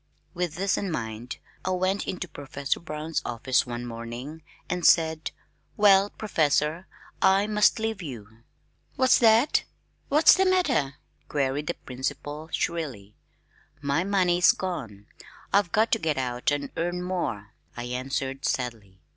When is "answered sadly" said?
17.83-19.03